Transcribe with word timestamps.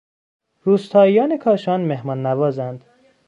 روستائیان 0.63 1.37
کاشان 1.37 1.81
مهمان 1.81 2.25
نوازند. 2.25 2.83